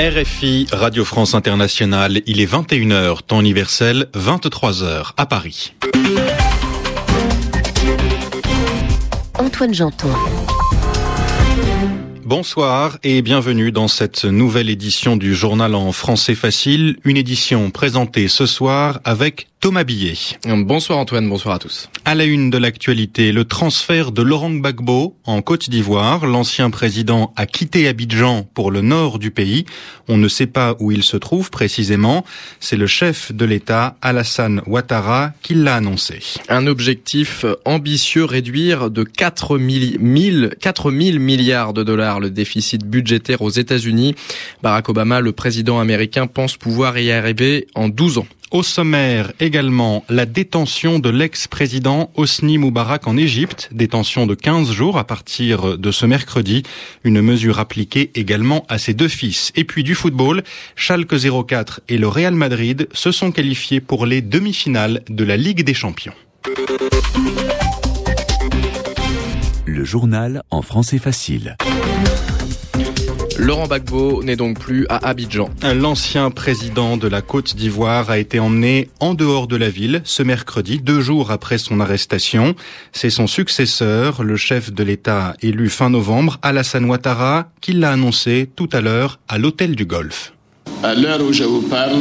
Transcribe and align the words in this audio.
RFI, 0.00 0.68
Radio 0.70 1.04
France 1.04 1.34
Internationale, 1.34 2.20
il 2.26 2.40
est 2.40 2.46
21h, 2.46 3.22
temps 3.26 3.40
universel, 3.40 4.06
23h 4.14 5.10
à 5.16 5.26
Paris. 5.26 5.74
Antoine 9.40 9.74
Janton. 9.74 10.06
Bonsoir 12.24 12.98
et 13.02 13.22
bienvenue 13.22 13.72
dans 13.72 13.88
cette 13.88 14.24
nouvelle 14.24 14.70
édition 14.70 15.16
du 15.16 15.34
journal 15.34 15.74
en 15.74 15.90
français 15.90 16.36
facile, 16.36 16.98
une 17.02 17.16
édition 17.16 17.70
présentée 17.70 18.28
ce 18.28 18.46
soir 18.46 19.00
avec 19.02 19.48
Thomas 19.60 19.82
Billet. 19.82 20.14
Bonsoir 20.46 21.00
Antoine, 21.00 21.28
bonsoir 21.28 21.56
à 21.56 21.58
tous. 21.58 21.90
À 22.04 22.14
la 22.14 22.26
une 22.26 22.48
de 22.48 22.58
l'actualité, 22.58 23.32
le 23.32 23.44
transfert 23.44 24.12
de 24.12 24.22
Laurent 24.22 24.52
Gbagbo 24.52 25.16
en 25.24 25.42
Côte 25.42 25.68
d'Ivoire. 25.68 26.26
L'ancien 26.26 26.70
président 26.70 27.32
a 27.34 27.44
quitté 27.44 27.88
Abidjan 27.88 28.48
pour 28.54 28.70
le 28.70 28.82
nord 28.82 29.18
du 29.18 29.32
pays. 29.32 29.66
On 30.06 30.16
ne 30.16 30.28
sait 30.28 30.46
pas 30.46 30.76
où 30.78 30.92
il 30.92 31.02
se 31.02 31.16
trouve 31.16 31.50
précisément. 31.50 32.24
C'est 32.60 32.76
le 32.76 32.86
chef 32.86 33.32
de 33.32 33.44
l'État, 33.44 33.96
Alassane 34.00 34.62
Ouattara, 34.66 35.32
qui 35.42 35.54
l'a 35.54 35.74
annoncé. 35.74 36.20
Un 36.48 36.68
objectif 36.68 37.44
ambitieux, 37.64 38.24
réduire 38.24 38.92
de 38.92 39.02
4 39.02 39.58
000, 39.58 40.50
4 40.60 40.92
000 40.92 41.18
milliards 41.18 41.72
de 41.72 41.82
dollars 41.82 42.20
le 42.20 42.30
déficit 42.30 42.84
budgétaire 42.84 43.42
aux 43.42 43.50
États-Unis. 43.50 44.14
Barack 44.62 44.88
Obama, 44.88 45.20
le 45.20 45.32
président 45.32 45.80
américain, 45.80 46.28
pense 46.28 46.56
pouvoir 46.56 46.96
y 46.96 47.10
arriver 47.10 47.66
en 47.74 47.88
12 47.88 48.18
ans. 48.18 48.26
Au 48.50 48.62
sommaire 48.62 49.32
également 49.40 50.04
la 50.08 50.24
détention 50.24 50.98
de 50.98 51.10
l'ex-président 51.10 52.10
Hosni 52.14 52.56
Moubarak 52.56 53.06
en 53.06 53.18
Égypte, 53.18 53.68
détention 53.72 54.26
de 54.26 54.34
15 54.34 54.70
jours 54.70 54.96
à 54.96 55.04
partir 55.04 55.76
de 55.76 55.90
ce 55.90 56.06
mercredi, 56.06 56.62
une 57.04 57.20
mesure 57.20 57.58
appliquée 57.58 58.10
également 58.14 58.64
à 58.70 58.78
ses 58.78 58.94
deux 58.94 59.08
fils. 59.08 59.52
Et 59.54 59.64
puis 59.64 59.84
du 59.84 59.94
football, 59.94 60.42
Schalke 60.76 61.14
04 61.46 61.82
et 61.90 61.98
le 61.98 62.08
Real 62.08 62.34
Madrid 62.34 62.88
se 62.92 63.12
sont 63.12 63.32
qualifiés 63.32 63.82
pour 63.82 64.06
les 64.06 64.22
demi-finales 64.22 65.02
de 65.10 65.24
la 65.24 65.36
Ligue 65.36 65.62
des 65.62 65.74
Champions. 65.74 66.14
Le 69.66 69.84
journal 69.84 70.42
en 70.50 70.62
français 70.62 70.98
facile. 70.98 71.56
Laurent 73.38 73.66
Gbagbo 73.66 74.24
n'est 74.24 74.34
donc 74.34 74.58
plus 74.58 74.84
à 74.88 75.08
Abidjan. 75.08 75.48
L'ancien 75.62 76.32
président 76.32 76.96
de 76.96 77.06
la 77.06 77.22
Côte 77.22 77.54
d'Ivoire 77.54 78.10
a 78.10 78.18
été 78.18 78.40
emmené 78.40 78.88
en 78.98 79.14
dehors 79.14 79.46
de 79.46 79.54
la 79.54 79.70
ville 79.70 80.02
ce 80.04 80.24
mercredi, 80.24 80.80
deux 80.80 81.00
jours 81.00 81.30
après 81.30 81.56
son 81.56 81.78
arrestation. 81.78 82.56
C'est 82.92 83.10
son 83.10 83.28
successeur, 83.28 84.24
le 84.24 84.36
chef 84.36 84.72
de 84.72 84.82
l'État 84.82 85.34
élu 85.40 85.68
fin 85.68 85.88
novembre, 85.88 86.38
Alassane 86.42 86.86
Ouattara, 86.86 87.46
qui 87.60 87.74
l'a 87.74 87.92
annoncé 87.92 88.50
tout 88.56 88.68
à 88.72 88.80
l'heure 88.80 89.20
à 89.28 89.38
l'hôtel 89.38 89.76
du 89.76 89.84
Golfe. 89.84 90.32
À 90.82 90.94
l'heure 90.94 91.22
où 91.22 91.32
je 91.32 91.44
vous 91.44 91.62
parle, 91.62 91.96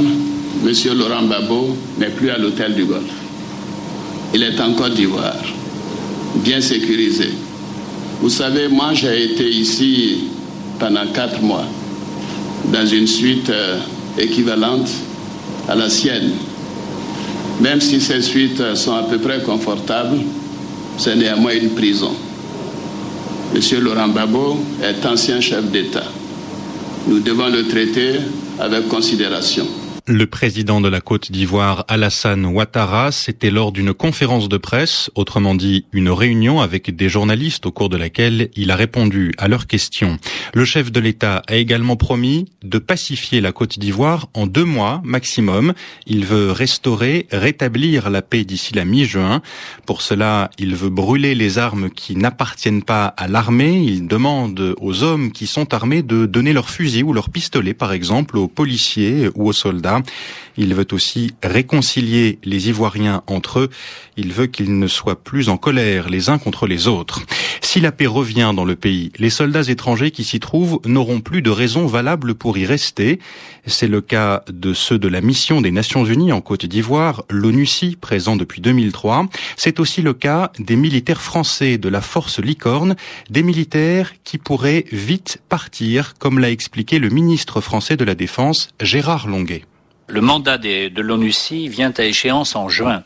Monsieur 0.64 0.96
Laurent 0.96 1.22
Gbagbo 1.22 1.78
n'est 2.00 2.10
plus 2.10 2.32
à 2.32 2.40
l'hôtel 2.40 2.74
du 2.74 2.86
Golfe. 2.86 3.14
Il 4.34 4.42
est 4.42 4.60
en 4.60 4.74
Côte 4.74 4.96
d'Ivoire, 4.96 5.36
bien 6.38 6.62
sécurisé. 6.62 7.30
Vous 8.22 8.30
savez, 8.30 8.68
moi 8.70 8.96
j'ai 8.96 9.34
été 9.34 9.48
ici 9.48 10.24
pendant 10.80 11.06
quatre 11.14 11.42
mois 11.42 11.66
dans 12.72 12.86
une 12.86 13.08
suite 13.08 13.50
euh, 13.50 13.80
équivalente 14.18 14.90
à 15.68 15.76
la 15.76 15.90
sienne. 15.90 16.32
Même 17.62 17.82
si 17.82 18.00
ces 18.00 18.22
suites 18.22 18.76
sont 18.76 18.96
à 18.96 19.04
peu 19.04 19.18
près 19.18 19.42
confortables, 19.42 20.20
c'est 20.98 21.16
néanmoins 21.16 21.54
une 21.54 21.72
prison. 21.72 22.12
Monsieur 23.54 23.80
Laurent 23.80 24.10
Gbagbo 24.10 24.58
est 24.84 25.06
ancien 25.06 25.40
chef 25.42 25.66
d'État. 25.72 26.04
Nous 27.08 27.20
devons 27.20 27.48
le 27.48 27.68
traiter 27.68 28.20
avec 28.60 28.88
considération. 28.88 29.66
Le 30.10 30.26
président 30.26 30.80
de 30.80 30.88
la 30.88 31.02
Côte 31.02 31.34
d'Ivoire, 31.34 31.84
Alassane 31.90 32.46
Ouattara, 32.46 33.12
c'était 33.12 33.52
lors 33.52 33.74
d'une 33.74 33.94
conférence 33.94 34.48
de 34.48 34.56
presse, 34.56 35.12
autrement 35.16 35.54
dit 35.54 35.84
une 35.92 36.10
réunion 36.10 36.62
avec 36.62 36.96
des 36.96 37.10
journalistes 37.10 37.66
au 37.66 37.74
cours 37.74 37.90
de 37.90 37.98
laquelle 37.98 38.50
il 38.56 38.72
a 38.72 38.78
répondu 38.78 39.34
à 39.38 39.50
leurs 39.50 39.68
questions. 39.68 40.18
Le 40.54 40.64
chef 40.64 40.94
de 40.94 41.02
l'État 41.02 41.42
a 41.50 41.58
également 41.58 41.98
promis 41.98 42.46
de 42.64 42.80
pacifier 42.80 43.42
la 43.42 43.52
Côte 43.52 43.80
d'Ivoire 43.80 44.30
en 44.34 44.48
deux 44.48 44.64
mois 44.64 45.02
maximum. 45.04 45.74
Il 46.06 46.26
veut 46.26 46.52
restaurer, 46.52 47.28
rétablir 47.34 48.10
la 48.10 48.22
paix 48.22 48.46
d'ici 48.46 48.74
la 48.74 48.86
mi-juin. 48.86 49.42
Pour 49.86 50.02
cela, 50.02 50.52
il 50.58 50.74
veut 50.78 50.90
brûler 50.90 51.36
les 51.36 51.58
armes 51.58 51.90
qui 51.90 52.16
n'appartiennent 52.16 52.84
pas 52.84 53.08
à 53.08 53.28
l'armée. 53.28 53.84
Il 53.84 54.08
demande 54.08 54.74
aux 54.80 55.04
hommes 55.04 55.34
qui 55.34 55.48
sont 55.48 55.74
armés 55.74 56.02
de 56.02 56.26
donner 56.26 56.54
leurs 56.54 56.70
fusils 56.70 57.04
ou 57.04 57.12
leurs 57.12 57.30
pistolets, 57.30 57.74
par 57.74 57.92
exemple, 57.92 58.38
aux 58.38 58.48
policiers 58.48 59.30
ou 59.36 59.50
aux 59.50 59.54
soldats. 59.54 59.97
Il 60.58 60.74
veut 60.74 60.88
aussi 60.92 61.34
réconcilier 61.44 62.40
les 62.44 62.70
Ivoiriens 62.70 63.22
entre 63.28 63.60
eux. 63.60 63.70
Il 64.18 64.34
veut 64.34 64.48
qu'ils 64.48 64.80
ne 64.80 64.88
soient 64.88 65.24
plus 65.24 65.50
en 65.50 65.58
colère 65.58 66.10
les 66.10 66.30
uns 66.30 66.40
contre 66.40 66.66
les 66.66 66.88
autres. 66.88 67.22
Si 67.62 67.80
la 67.80 67.92
paix 67.92 68.08
revient 68.08 68.54
dans 68.56 68.66
le 68.66 68.76
pays, 68.76 69.12
les 69.20 69.30
soldats 69.30 69.68
étrangers 69.68 70.12
qui 70.12 70.24
s'y 70.24 70.40
trouvent 70.40 70.80
n'auront 70.86 71.20
plus 71.20 71.42
de 71.42 71.50
raison 71.50 71.86
valable 71.86 72.34
pour 72.34 72.58
y 72.58 72.66
rester. 72.66 73.20
C'est 73.66 73.88
le 73.88 74.02
cas 74.02 74.44
de 74.48 74.74
ceux 74.74 74.98
de 74.98 75.08
la 75.08 75.22
mission 75.22 75.62
des 75.62 75.72
Nations 75.72 76.06
Unies 76.06 76.32
en 76.32 76.42
Côte 76.42 76.66
d'Ivoire, 76.66 77.24
l'ONUCI, 77.30 77.96
présent 77.96 78.36
depuis 78.36 78.62
2003. 78.62 79.28
C'est 79.58 79.80
aussi 79.80 80.02
le 80.02 80.14
cas 80.14 80.52
des 80.60 80.76
militaires 80.76 81.22
français 81.22 81.78
de 81.78 81.90
la 81.90 82.02
force 82.02 82.40
Licorne, 82.40 82.96
des 83.30 83.44
militaires 83.44 84.14
qui 84.24 84.38
pourraient 84.38 84.86
vite 84.92 85.40
partir, 85.50 86.14
comme 86.18 86.40
l'a 86.40 86.50
expliqué 86.50 87.00
le 87.00 87.10
ministre 87.10 87.62
français 87.62 87.98
de 87.98 88.06
la 88.06 88.16
Défense, 88.16 88.70
Gérard 88.82 89.28
Longuet. 89.28 89.64
Le 90.08 90.22
mandat 90.22 90.58
de 90.58 91.02
l'ONUCI 91.02 91.68
vient 91.68 91.94
à 91.98 92.04
échéance 92.04 92.56
en 92.56 92.70
juin. 92.70 93.04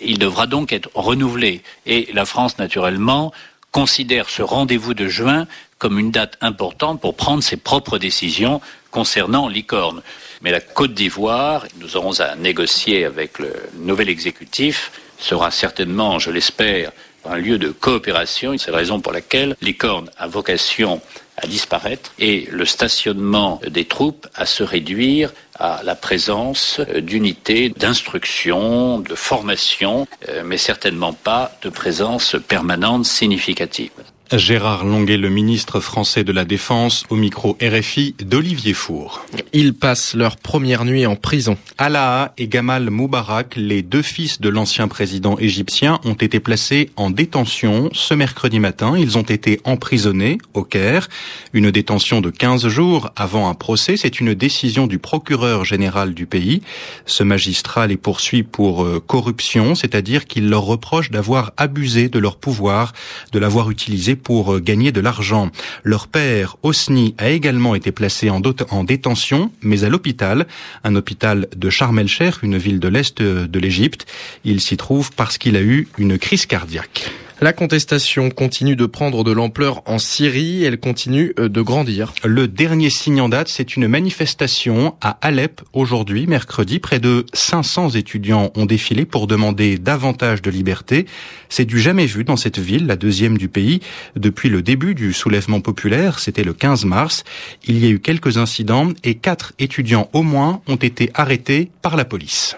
Il 0.00 0.18
devra 0.18 0.46
donc 0.46 0.72
être 0.72 0.90
renouvelé. 0.94 1.62
Et 1.86 2.08
la 2.12 2.24
France, 2.24 2.58
naturellement, 2.58 3.32
considère 3.70 4.28
ce 4.28 4.42
rendez-vous 4.42 4.94
de 4.94 5.08
juin 5.08 5.46
comme 5.78 5.98
une 5.98 6.10
date 6.10 6.38
importante 6.40 7.00
pour 7.00 7.16
prendre 7.16 7.42
ses 7.42 7.56
propres 7.56 7.98
décisions 7.98 8.60
concernant 8.90 9.48
Licorne. 9.48 10.02
Mais 10.42 10.50
la 10.50 10.60
Côte 10.60 10.94
d'Ivoire, 10.94 11.66
nous 11.80 11.96
aurons 11.96 12.20
à 12.20 12.36
négocier 12.36 13.04
avec 13.04 13.38
le 13.38 13.52
nouvel 13.78 14.08
exécutif, 14.08 14.92
sera 15.18 15.50
certainement, 15.50 16.18
je 16.18 16.30
l'espère, 16.30 16.92
un 17.24 17.36
lieu 17.36 17.58
de 17.58 17.70
coopération. 17.70 18.56
C'est 18.58 18.70
la 18.70 18.78
raison 18.78 19.00
pour 19.00 19.12
laquelle 19.12 19.56
Licorne 19.60 20.10
a 20.18 20.26
vocation 20.26 21.00
à 21.36 21.46
disparaître 21.46 22.12
et 22.18 22.48
le 22.50 22.64
stationnement 22.64 23.60
des 23.68 23.84
troupes 23.84 24.26
à 24.34 24.46
se 24.46 24.62
réduire 24.62 25.32
à 25.58 25.82
la 25.84 25.94
présence 25.94 26.80
d'unités 26.98 27.68
d'instruction, 27.70 28.98
de 28.98 29.14
formation, 29.14 30.06
euh, 30.28 30.42
mais 30.44 30.56
certainement 30.56 31.12
pas 31.12 31.52
de 31.62 31.68
présence 31.68 32.36
permanente 32.48 33.04
significative. 33.04 33.90
Gérard 34.38 34.86
Longuet, 34.86 35.18
le 35.18 35.28
ministre 35.28 35.80
français 35.80 36.24
de 36.24 36.32
la 36.32 36.46
Défense, 36.46 37.04
au 37.10 37.16
micro 37.16 37.58
RFI 37.60 38.14
d'Olivier 38.24 38.72
Four. 38.72 39.26
Ils 39.52 39.74
passent 39.74 40.14
leur 40.14 40.36
première 40.36 40.86
nuit 40.86 41.04
en 41.04 41.16
prison. 41.16 41.58
Alaa 41.76 42.32
et 42.38 42.48
Gamal 42.48 42.88
Moubarak, 42.88 43.56
les 43.56 43.82
deux 43.82 44.00
fils 44.00 44.40
de 44.40 44.48
l'ancien 44.48 44.88
président 44.88 45.36
égyptien, 45.38 46.00
ont 46.04 46.14
été 46.14 46.40
placés 46.40 46.88
en 46.96 47.10
détention 47.10 47.90
ce 47.92 48.14
mercredi 48.14 48.58
matin. 48.58 48.96
Ils 48.96 49.18
ont 49.18 49.22
été 49.22 49.60
emprisonnés 49.64 50.38
au 50.54 50.64
Caire. 50.64 51.08
Une 51.52 51.70
détention 51.70 52.22
de 52.22 52.30
15 52.30 52.68
jours 52.68 53.10
avant 53.16 53.50
un 53.50 53.54
procès. 53.54 53.98
C'est 53.98 54.20
une 54.20 54.32
décision 54.32 54.86
du 54.86 54.98
procureur 54.98 55.66
général 55.66 56.14
du 56.14 56.24
pays. 56.24 56.62
Ce 57.04 57.22
magistrat 57.22 57.86
les 57.86 57.98
poursuit 57.98 58.44
pour 58.44 58.84
euh, 58.84 59.02
corruption, 59.06 59.74
c'est-à-dire 59.74 60.26
qu'il 60.26 60.48
leur 60.48 60.62
reproche 60.62 61.10
d'avoir 61.10 61.52
abusé 61.58 62.08
de 62.08 62.18
leur 62.18 62.36
pouvoir, 62.36 62.94
de 63.32 63.38
l'avoir 63.38 63.70
utilisé 63.70 64.16
pour 64.22 64.54
euh, 64.54 64.60
gagner 64.60 64.92
de 64.92 65.00
l'argent. 65.00 65.50
Leur 65.82 66.08
père, 66.08 66.56
Osni, 66.62 67.14
a 67.18 67.30
également 67.30 67.74
été 67.74 67.92
placé 67.92 68.30
en, 68.30 68.40
en 68.70 68.84
détention, 68.84 69.50
mais 69.62 69.84
à 69.84 69.88
l'hôpital, 69.88 70.46
un 70.84 70.94
hôpital 70.94 71.48
de 71.56 71.70
Sharm 71.70 71.98
el-Sheikh, 71.98 72.42
une 72.42 72.58
ville 72.58 72.80
de 72.80 72.88
l'Est 72.88 73.22
de 73.22 73.58
l'Égypte. 73.58 74.06
Il 74.44 74.60
s'y 74.60 74.76
trouve 74.76 75.10
parce 75.12 75.38
qu'il 75.38 75.56
a 75.56 75.62
eu 75.62 75.88
une 75.98 76.18
crise 76.18 76.46
cardiaque. 76.46 77.10
La 77.42 77.52
contestation 77.52 78.30
continue 78.30 78.76
de 78.76 78.86
prendre 78.86 79.24
de 79.24 79.32
l'ampleur 79.32 79.82
en 79.86 79.98
Syrie, 79.98 80.62
elle 80.62 80.78
continue 80.78 81.34
euh, 81.40 81.48
de 81.48 81.60
grandir. 81.60 82.12
Le 82.22 82.46
dernier 82.46 82.88
signe 82.88 83.20
en 83.20 83.28
date, 83.28 83.48
c'est 83.48 83.74
une 83.74 83.88
manifestation 83.88 84.94
à 85.00 85.18
Alep 85.22 85.60
aujourd'hui, 85.72 86.28
mercredi. 86.28 86.78
Près 86.78 87.00
de 87.00 87.26
500 87.32 87.96
étudiants 87.96 88.52
ont 88.54 88.64
défilé 88.64 89.06
pour 89.06 89.26
demander 89.26 89.76
davantage 89.76 90.40
de 90.40 90.52
liberté. 90.52 91.06
C'est 91.48 91.64
du 91.64 91.80
jamais 91.80 92.06
vu 92.06 92.22
dans 92.22 92.36
cette 92.36 92.60
ville, 92.60 92.86
la 92.86 92.94
deuxième 92.94 93.36
du 93.36 93.48
pays, 93.48 93.80
depuis 94.14 94.48
le 94.48 94.62
début 94.62 94.94
du 94.94 95.12
soulèvement 95.12 95.60
populaire, 95.60 96.20
c'était 96.20 96.44
le 96.44 96.52
15 96.52 96.84
mars. 96.84 97.24
Il 97.66 97.84
y 97.84 97.88
a 97.88 97.90
eu 97.90 97.98
quelques 97.98 98.36
incidents 98.36 98.90
et 99.02 99.16
quatre 99.16 99.52
étudiants 99.58 100.08
au 100.12 100.22
moins 100.22 100.62
ont 100.68 100.76
été 100.76 101.10
arrêtés 101.14 101.72
par 101.82 101.96
la 101.96 102.04
police. 102.04 102.54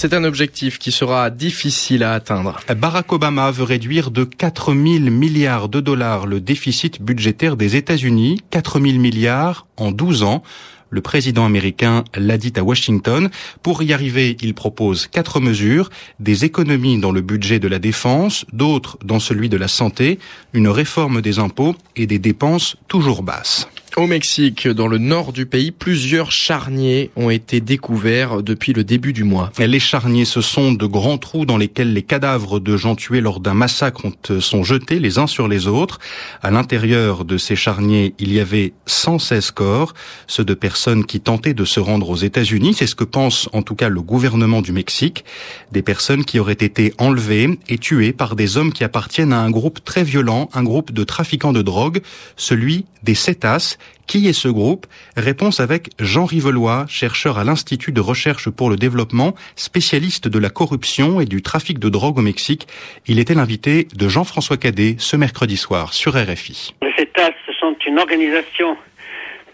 C'est 0.00 0.14
un 0.14 0.22
objectif 0.22 0.78
qui 0.78 0.92
sera 0.92 1.28
difficile 1.28 2.04
à 2.04 2.12
atteindre. 2.12 2.60
Barack 2.68 3.12
Obama 3.12 3.50
veut 3.50 3.64
réduire 3.64 4.12
de 4.12 4.22
4 4.22 4.72
000 4.72 5.10
milliards 5.10 5.68
de 5.68 5.80
dollars 5.80 6.28
le 6.28 6.40
déficit 6.40 7.02
budgétaire 7.02 7.56
des 7.56 7.74
États-Unis, 7.74 8.40
4 8.50 8.78
000 8.78 8.98
milliards 8.98 9.66
en 9.76 9.90
12 9.90 10.22
ans. 10.22 10.44
Le 10.90 11.00
président 11.00 11.44
américain 11.44 12.04
l'a 12.14 12.38
dit 12.38 12.52
à 12.54 12.62
Washington. 12.62 13.28
Pour 13.64 13.82
y 13.82 13.92
arriver, 13.92 14.36
il 14.40 14.54
propose 14.54 15.08
quatre 15.08 15.40
mesures, 15.40 15.90
des 16.20 16.44
économies 16.44 17.00
dans 17.00 17.10
le 17.10 17.20
budget 17.20 17.58
de 17.58 17.66
la 17.66 17.80
défense, 17.80 18.46
d'autres 18.52 18.98
dans 19.04 19.18
celui 19.18 19.48
de 19.48 19.56
la 19.56 19.66
santé, 19.66 20.20
une 20.52 20.68
réforme 20.68 21.22
des 21.22 21.40
impôts 21.40 21.74
et 21.96 22.06
des 22.06 22.20
dépenses 22.20 22.76
toujours 22.86 23.24
basses. 23.24 23.68
Au 23.98 24.06
Mexique, 24.06 24.68
dans 24.68 24.86
le 24.86 24.98
nord 24.98 25.32
du 25.32 25.44
pays, 25.44 25.72
plusieurs 25.72 26.30
charniers 26.30 27.10
ont 27.16 27.30
été 27.30 27.60
découverts 27.60 28.44
depuis 28.44 28.72
le 28.72 28.84
début 28.84 29.12
du 29.12 29.24
mois. 29.24 29.50
Les 29.58 29.80
charniers, 29.80 30.24
ce 30.24 30.40
sont 30.40 30.70
de 30.70 30.86
grands 30.86 31.18
trous 31.18 31.44
dans 31.46 31.56
lesquels 31.56 31.92
les 31.92 32.04
cadavres 32.04 32.60
de 32.60 32.76
gens 32.76 32.94
tués 32.94 33.20
lors 33.20 33.40
d'un 33.40 33.54
massacre 33.54 34.02
euh, 34.30 34.40
sont 34.40 34.62
jetés 34.62 35.00
les 35.00 35.18
uns 35.18 35.26
sur 35.26 35.48
les 35.48 35.66
autres. 35.66 35.98
À 36.44 36.52
l'intérieur 36.52 37.24
de 37.24 37.36
ces 37.38 37.56
charniers, 37.56 38.14
il 38.20 38.32
y 38.32 38.38
avait 38.38 38.72
116 38.86 39.50
corps, 39.50 39.94
ceux 40.28 40.44
de 40.44 40.54
personnes 40.54 41.04
qui 41.04 41.18
tentaient 41.18 41.52
de 41.52 41.64
se 41.64 41.80
rendre 41.80 42.08
aux 42.08 42.16
États-Unis. 42.16 42.74
C'est 42.74 42.86
ce 42.86 42.94
que 42.94 43.02
pense 43.02 43.48
en 43.52 43.62
tout 43.62 43.74
cas 43.74 43.88
le 43.88 44.00
gouvernement 44.00 44.62
du 44.62 44.70
Mexique. 44.70 45.24
Des 45.72 45.82
personnes 45.82 46.24
qui 46.24 46.38
auraient 46.38 46.52
été 46.52 46.94
enlevées 46.98 47.58
et 47.68 47.78
tuées 47.78 48.12
par 48.12 48.36
des 48.36 48.58
hommes 48.58 48.72
qui 48.72 48.84
appartiennent 48.84 49.32
à 49.32 49.40
un 49.40 49.50
groupe 49.50 49.82
très 49.82 50.04
violent, 50.04 50.50
un 50.54 50.62
groupe 50.62 50.92
de 50.92 51.02
trafiquants 51.02 51.52
de 51.52 51.62
drogue, 51.62 52.00
celui 52.36 52.84
des 53.02 53.14
Cétas 53.14 53.76
qui 54.06 54.26
est 54.26 54.32
ce 54.32 54.48
groupe? 54.48 54.86
Réponse 55.16 55.60
avec 55.60 55.90
Jean 56.00 56.24
Rivelois, 56.24 56.86
chercheur 56.88 57.38
à 57.38 57.44
l'Institut 57.44 57.92
de 57.92 58.00
recherche 58.00 58.48
pour 58.48 58.70
le 58.70 58.76
développement, 58.76 59.34
spécialiste 59.54 60.28
de 60.28 60.38
la 60.38 60.50
corruption 60.50 61.20
et 61.20 61.26
du 61.26 61.42
trafic 61.42 61.78
de 61.78 61.88
drogue 61.88 62.18
au 62.18 62.22
Mexique. 62.22 62.66
Il 63.06 63.18
était 63.18 63.34
l'invité 63.34 63.86
de 63.94 64.08
Jean-François 64.08 64.56
Cadet 64.56 64.96
ce 64.98 65.16
mercredi 65.16 65.56
soir 65.56 65.92
sur 65.92 66.14
RFI. 66.14 66.74
Les 66.82 66.92
CETAS 66.96 67.34
sont 67.60 67.76
une 67.86 67.98
organisation 67.98 68.76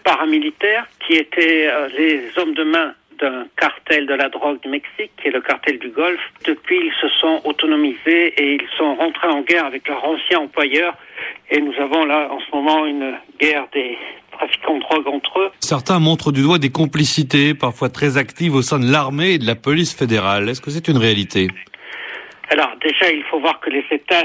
paramilitaire 0.03 0.87
qui 1.05 1.13
était 1.13 1.67
euh, 1.67 1.89
les 1.97 2.21
hommes 2.37 2.53
de 2.53 2.63
main 2.63 2.93
d'un 3.19 3.47
cartel 3.57 4.05
de 4.07 4.13
la 4.13 4.29
drogue 4.29 4.61
du 4.61 4.69
Mexique, 4.69 5.11
qui 5.21 5.29
est 5.29 5.31
le 5.31 5.41
cartel 5.41 5.79
du 5.79 5.89
Golfe. 5.89 6.19
Depuis, 6.45 6.77
ils 6.77 6.93
se 7.01 7.07
sont 7.19 7.41
autonomisés 7.45 8.33
et 8.37 8.55
ils 8.55 8.67
sont 8.77 8.95
rentrés 8.95 9.27
en 9.27 9.41
guerre 9.41 9.65
avec 9.65 9.87
leur 9.87 10.03
ancien 10.05 10.39
employeur. 10.39 10.95
Et 11.49 11.61
nous 11.61 11.73
avons 11.79 12.05
là, 12.05 12.29
en 12.31 12.39
ce 12.39 12.51
moment, 12.53 12.85
une 12.85 13.15
guerre 13.39 13.67
des 13.73 13.97
trafiquants 14.37 14.75
de 14.75 14.81
drogue 14.81 15.07
entre 15.07 15.39
eux. 15.39 15.51
Certains 15.59 15.99
montrent 15.99 16.31
du 16.31 16.41
doigt 16.41 16.59
des 16.59 16.71
complicités, 16.71 17.53
parfois 17.53 17.89
très 17.89 18.17
actives 18.17 18.55
au 18.55 18.61
sein 18.61 18.79
de 18.79 18.91
l'armée 18.91 19.33
et 19.33 19.37
de 19.37 19.45
la 19.45 19.55
police 19.55 19.95
fédérale. 19.95 20.49
Est-ce 20.49 20.61
que 20.61 20.71
c'est 20.71 20.87
une 20.87 20.97
réalité? 20.97 21.47
Alors, 22.49 22.71
déjà, 22.81 23.11
il 23.11 23.23
faut 23.23 23.39
voir 23.39 23.59
que 23.59 23.69
les 23.69 23.83
États 23.91 24.23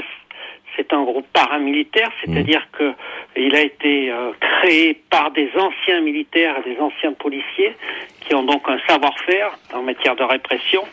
c'est 0.81 0.93
un 0.93 1.03
groupe 1.03 1.27
paramilitaire, 1.33 2.11
c'est-à-dire 2.23 2.61
mmh. 2.61 2.77
que 2.77 2.93
il 3.35 3.55
a 3.55 3.61
été 3.61 4.11
euh, 4.11 4.31
créé 4.39 4.93
par 5.09 5.31
des 5.31 5.49
anciens 5.55 6.01
militaires 6.01 6.57
et 6.59 6.73
des 6.73 6.79
anciens 6.79 7.13
policiers 7.13 7.75
qui 8.21 8.35
ont 8.35 8.43
donc 8.43 8.67
un 8.67 8.79
savoir-faire 8.87 9.57
en 9.73 9.83
matière 9.83 10.15
de 10.15 10.23
répression 10.23 10.83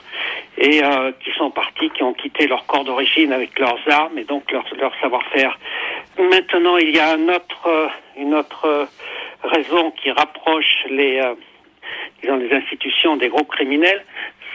et 0.57 0.83
euh, 0.83 1.13
qui 1.23 1.31
sont 1.37 1.51
partis, 1.51 1.91
qui 1.91 2.03
ont 2.03 2.13
quitté 2.13 2.47
leur 2.47 2.67
corps 2.67 2.85
d'origine 2.85 3.33
avec 3.33 3.59
leurs 3.59 3.79
armes 3.89 4.19
et 4.19 4.25
donc 4.25 4.51
leur, 4.53 4.65
leur 4.79 4.95
savoir-faire. 5.01 5.59
Maintenant, 6.19 6.77
il 6.77 6.95
y 6.95 6.99
a 6.99 7.13
un 7.13 7.29
autre, 7.29 7.67
euh, 7.67 7.89
une 8.17 8.35
autre 8.35 8.89
raison 9.43 9.93
qui 9.93 10.11
rapproche 10.11 10.85
les, 10.91 11.23
disons, 12.23 12.37
les 12.37 12.53
institutions 12.53 13.17
des 13.17 13.29
groupes 13.29 13.49
criminels, 13.49 14.05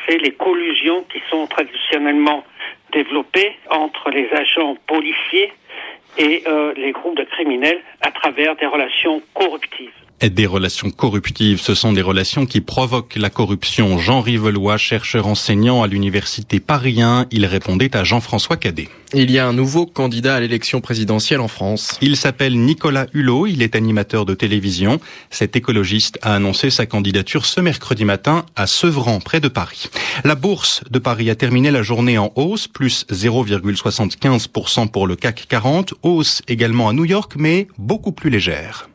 c'est 0.07 0.18
les 0.18 0.31
collusions 0.31 1.03
qui 1.12 1.21
sont 1.29 1.47
traditionnellement 1.47 2.44
développées 2.93 3.55
entre 3.69 4.09
les 4.09 4.29
agents 4.31 4.75
policiers 4.87 5.51
et 6.17 6.43
euh, 6.47 6.73
les 6.75 6.91
groupes 6.91 7.17
de 7.17 7.23
criminels 7.23 7.81
à 8.01 8.11
travers 8.11 8.55
des 8.55 8.67
relations 8.67 9.21
corruptives. 9.33 10.02
Des 10.23 10.45
relations 10.45 10.89
corruptives, 10.89 11.59
ce 11.59 11.75
sont 11.75 11.91
des 11.91 12.01
relations 12.01 12.45
qui 12.45 12.61
provoquent 12.61 13.17
la 13.17 13.29
corruption. 13.29 13.97
Jean 13.97 14.21
Rivelois, 14.21 14.77
chercheur 14.77 15.27
enseignant 15.27 15.83
à 15.83 15.87
l'université 15.87 16.61
Paris 16.61 17.01
1, 17.01 17.27
il 17.31 17.45
répondait 17.45 17.93
à 17.97 18.05
Jean-François 18.05 18.55
Cadet. 18.55 18.87
Il 19.13 19.29
y 19.31 19.37
a 19.37 19.45
un 19.45 19.51
nouveau 19.51 19.85
candidat 19.85 20.35
à 20.35 20.39
l'élection 20.39 20.79
présidentielle 20.79 21.41
en 21.41 21.49
France. 21.49 21.97
Il 22.01 22.15
s'appelle 22.15 22.57
Nicolas 22.57 23.07
Hulot, 23.13 23.47
il 23.47 23.61
est 23.61 23.75
animateur 23.75 24.25
de 24.25 24.33
télévision. 24.33 25.01
Cet 25.29 25.57
écologiste 25.57 26.17
a 26.21 26.35
annoncé 26.35 26.69
sa 26.69 26.85
candidature 26.85 27.45
ce 27.45 27.59
mercredi 27.59 28.05
matin 28.05 28.45
à 28.55 28.65
Sevran, 28.65 29.19
près 29.19 29.41
de 29.41 29.49
Paris. 29.49 29.89
La 30.23 30.35
bourse 30.35 30.85
de 30.89 30.99
Paris 30.99 31.29
a 31.31 31.35
terminé 31.35 31.69
la 31.69 31.81
journée 31.81 32.17
en 32.17 32.31
hausse, 32.35 32.69
plus 32.69 33.05
0,75% 33.11 34.87
pour 34.87 35.05
le 35.05 35.17
CAC 35.17 35.47
40, 35.49 35.95
hausse 36.01 36.41
également 36.47 36.87
à 36.87 36.93
New 36.93 37.05
York, 37.05 37.33
mais 37.35 37.67
beaucoup 37.77 38.13
plus 38.13 38.29
légère 38.29 38.87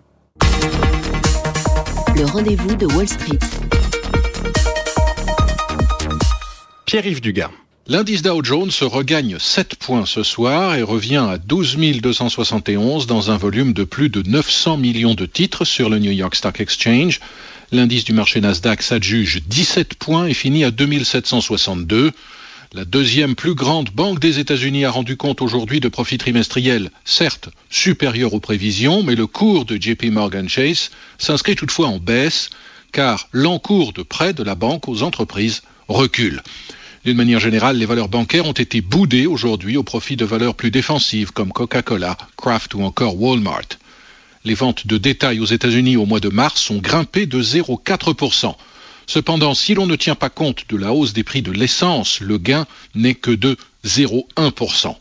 le 2.18 2.24
rendez-vous 2.24 2.74
de 2.74 2.86
Wall 2.86 3.08
Street. 3.08 3.38
Pierre-Yves 6.84 7.20
Dugas. 7.20 7.50
L'indice 7.86 8.22
Dow 8.22 8.42
Jones 8.42 8.70
regagne 8.82 9.38
7 9.38 9.76
points 9.76 10.04
ce 10.04 10.24
soir 10.24 10.74
et 10.74 10.82
revient 10.82 11.24
à 11.30 11.38
12 11.38 11.76
271 12.00 13.06
dans 13.06 13.30
un 13.30 13.36
volume 13.36 13.72
de 13.72 13.84
plus 13.84 14.08
de 14.08 14.28
900 14.28 14.78
millions 14.78 15.14
de 15.14 15.26
titres 15.26 15.64
sur 15.64 15.88
le 15.88 16.00
New 16.00 16.10
York 16.10 16.34
Stock 16.34 16.60
Exchange. 16.60 17.20
L'indice 17.70 18.02
du 18.02 18.12
marché 18.12 18.40
Nasdaq 18.40 18.82
s'adjuge 18.82 19.42
17 19.46 19.94
points 19.94 20.26
et 20.26 20.34
finit 20.34 20.64
à 20.64 20.72
2762. 20.72 22.10
La 22.74 22.84
deuxième 22.84 23.34
plus 23.34 23.54
grande 23.54 23.88
banque 23.88 24.20
des 24.20 24.40
États-Unis 24.40 24.84
a 24.84 24.90
rendu 24.90 25.16
compte 25.16 25.40
aujourd'hui 25.40 25.80
de 25.80 25.88
profits 25.88 26.18
trimestriels, 26.18 26.90
certes 27.06 27.48
supérieurs 27.70 28.34
aux 28.34 28.40
prévisions, 28.40 29.02
mais 29.02 29.14
le 29.14 29.26
cours 29.26 29.64
de 29.64 29.80
JP 29.80 30.04
Morgan 30.10 30.50
Chase 30.50 30.90
s'inscrit 31.16 31.56
toutefois 31.56 31.88
en 31.88 31.98
baisse, 31.98 32.50
car 32.92 33.28
l'encours 33.32 33.94
de 33.94 34.02
prêt 34.02 34.34
de 34.34 34.42
la 34.42 34.54
banque 34.54 34.86
aux 34.86 35.02
entreprises 35.02 35.62
recule. 35.88 36.42
D'une 37.06 37.16
manière 37.16 37.40
générale, 37.40 37.78
les 37.78 37.86
valeurs 37.86 38.10
bancaires 38.10 38.46
ont 38.46 38.52
été 38.52 38.82
boudées 38.82 39.26
aujourd'hui 39.26 39.78
au 39.78 39.82
profit 39.82 40.16
de 40.16 40.26
valeurs 40.26 40.54
plus 40.54 40.70
défensives 40.70 41.32
comme 41.32 41.52
Coca-Cola, 41.52 42.18
Kraft 42.36 42.74
ou 42.74 42.82
encore 42.82 43.18
Walmart. 43.18 43.78
Les 44.44 44.54
ventes 44.54 44.86
de 44.86 44.98
détail 44.98 45.40
aux 45.40 45.46
États-Unis 45.46 45.96
au 45.96 46.04
mois 46.04 46.20
de 46.20 46.28
mars 46.28 46.70
ont 46.70 46.80
grimpé 46.80 47.24
de 47.24 47.42
0,4%. 47.42 48.54
Cependant, 49.08 49.54
si 49.54 49.72
l'on 49.72 49.86
ne 49.86 49.96
tient 49.96 50.14
pas 50.14 50.28
compte 50.28 50.66
de 50.68 50.76
la 50.76 50.92
hausse 50.92 51.14
des 51.14 51.24
prix 51.24 51.40
de 51.40 51.50
l'essence, 51.50 52.20
le 52.20 52.36
gain 52.36 52.66
n'est 52.94 53.14
que 53.14 53.30
de 53.30 53.56
0,1%. 53.86 54.94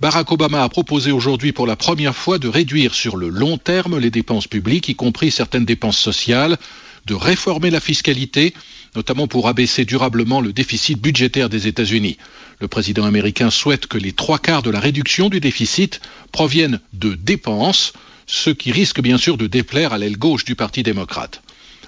Barack 0.00 0.32
Obama 0.32 0.62
a 0.62 0.68
proposé 0.70 1.12
aujourd'hui 1.12 1.52
pour 1.52 1.66
la 1.66 1.76
première 1.76 2.16
fois 2.16 2.38
de 2.38 2.48
réduire 2.48 2.94
sur 2.94 3.14
le 3.18 3.28
long 3.28 3.58
terme 3.58 3.98
les 3.98 4.10
dépenses 4.10 4.48
publiques, 4.48 4.88
y 4.88 4.94
compris 4.94 5.30
certaines 5.30 5.66
dépenses 5.66 5.98
sociales, 5.98 6.56
de 7.04 7.14
réformer 7.14 7.68
la 7.68 7.80
fiscalité, 7.80 8.54
notamment 8.94 9.26
pour 9.26 9.48
abaisser 9.48 9.84
durablement 9.84 10.40
le 10.40 10.54
déficit 10.54 10.98
budgétaire 10.98 11.50
des 11.50 11.66
États-Unis. 11.66 12.16
Le 12.60 12.68
président 12.68 13.04
américain 13.04 13.50
souhaite 13.50 13.86
que 13.86 13.98
les 13.98 14.12
trois 14.12 14.38
quarts 14.38 14.62
de 14.62 14.70
la 14.70 14.80
réduction 14.80 15.28
du 15.28 15.40
déficit 15.40 16.00
proviennent 16.32 16.80
de 16.94 17.14
dépenses, 17.14 17.92
ce 18.26 18.48
qui 18.48 18.72
risque 18.72 19.02
bien 19.02 19.18
sûr 19.18 19.36
de 19.36 19.46
déplaire 19.46 19.92
à 19.92 19.98
l'aile 19.98 20.16
gauche 20.16 20.46
du 20.46 20.56
Parti 20.56 20.82
démocrate. 20.82 21.42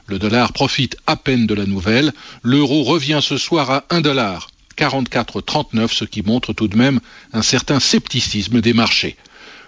Le 0.08 0.18
dollar 0.18 0.54
profite 0.54 0.96
à 1.06 1.16
peine 1.16 1.46
de 1.46 1.52
la 1.52 1.66
nouvelle. 1.66 2.14
L'euro 2.42 2.82
revient 2.82 3.20
ce 3.22 3.36
soir 3.36 3.70
à 3.70 3.84
1 3.90 4.00
dollar 4.00 4.48
44,39, 4.78 5.92
ce 5.92 6.06
qui 6.06 6.22
montre 6.22 6.54
tout 6.54 6.66
de 6.66 6.78
même 6.78 7.00
un 7.34 7.42
certain 7.42 7.78
scepticisme 7.78 8.62
des 8.62 8.72
marchés. 8.72 9.16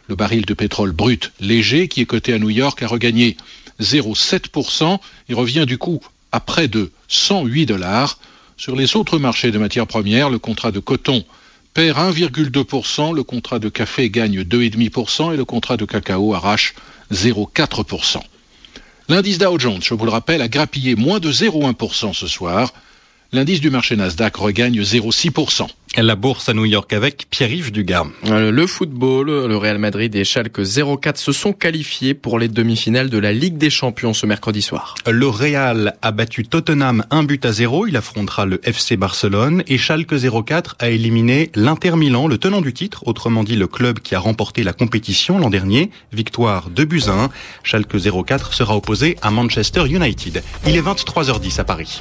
Le 0.08 0.14
baril 0.14 0.46
de 0.46 0.54
pétrole 0.54 0.92
brut 0.92 1.32
léger, 1.40 1.88
qui 1.88 2.00
est 2.00 2.06
coté 2.06 2.32
à 2.32 2.38
New 2.38 2.48
York, 2.48 2.82
a 2.82 2.86
regagné 2.86 3.36
0,7% 3.80 4.98
et 5.28 5.34
revient 5.34 5.66
du 5.66 5.76
coup 5.76 6.00
à 6.32 6.40
près 6.40 6.68
de 6.68 6.90
108 7.08 7.66
dollars. 7.66 8.18
Sur 8.56 8.76
les 8.76 8.96
autres 8.96 9.18
marchés 9.18 9.50
de 9.50 9.58
matières 9.58 9.86
premières, 9.86 10.30
le 10.30 10.38
contrat 10.38 10.72
de 10.72 10.80
coton 10.80 11.22
perd 11.74 11.98
1,2%, 11.98 13.14
le 13.14 13.22
contrat 13.24 13.58
de 13.58 13.68
café 13.68 14.08
gagne 14.08 14.40
2,5% 14.40 15.34
et 15.34 15.36
le 15.36 15.44
contrat 15.44 15.76
de 15.76 15.84
cacao 15.84 16.32
arrache 16.32 16.74
0,4%. 17.12 18.22
L'indice 19.10 19.38
Dow 19.38 19.58
Jones, 19.58 19.82
je 19.82 19.92
vous 19.92 20.04
le 20.04 20.12
rappelle, 20.12 20.40
a 20.40 20.46
grappillé 20.46 20.94
moins 20.94 21.18
de 21.18 21.32
0,1% 21.32 22.12
ce 22.14 22.28
soir. 22.28 22.72
L'indice 23.32 23.60
du 23.60 23.70
marché 23.70 23.94
Nasdaq 23.94 24.34
regagne 24.36 24.80
0,6%. 24.80 25.68
La 25.96 26.16
bourse 26.16 26.48
à 26.48 26.54
New 26.54 26.64
York 26.64 26.92
avec 26.92 27.26
Pierre-Yves 27.30 27.70
Dugas. 27.70 28.06
Euh, 28.26 28.50
le 28.50 28.66
football, 28.66 29.26
le 29.46 29.56
Real 29.56 29.78
Madrid 29.78 30.12
et 30.16 30.24
Schalke 30.24 30.62
04 31.00 31.16
se 31.16 31.30
sont 31.30 31.52
qualifiés 31.52 32.14
pour 32.14 32.40
les 32.40 32.48
demi-finales 32.48 33.08
de 33.08 33.18
la 33.18 33.32
Ligue 33.32 33.56
des 33.56 33.70
Champions 33.70 34.14
ce 34.14 34.26
mercredi 34.26 34.62
soir. 34.62 34.96
Le 35.08 35.28
Real 35.28 35.96
a 36.02 36.10
battu 36.10 36.44
Tottenham 36.44 37.04
un 37.10 37.22
but 37.22 37.44
à 37.44 37.52
zéro. 37.52 37.86
Il 37.86 37.96
affrontera 37.96 38.46
le 38.46 38.60
FC 38.64 38.96
Barcelone 38.96 39.62
et 39.68 39.78
Schalke 39.78 40.14
04 40.44 40.74
a 40.80 40.90
éliminé 40.90 41.52
l'Inter 41.54 41.94
Milan, 41.96 42.26
le 42.26 42.38
tenant 42.38 42.62
du 42.62 42.72
titre, 42.72 43.04
autrement 43.06 43.44
dit 43.44 43.56
le 43.56 43.68
club 43.68 44.00
qui 44.00 44.16
a 44.16 44.18
remporté 44.18 44.64
la 44.64 44.72
compétition 44.72 45.38
l'an 45.38 45.50
dernier. 45.50 45.90
Victoire 46.12 46.68
de 46.70 46.82
buts 46.82 47.04
1. 47.06 47.30
Schalke 47.62 47.96
04 48.26 48.54
sera 48.54 48.76
opposé 48.76 49.16
à 49.22 49.30
Manchester 49.30 49.86
United. 49.86 50.42
Il 50.66 50.74
est 50.74 50.82
23h10 50.82 51.60
à 51.60 51.64
Paris. 51.64 52.00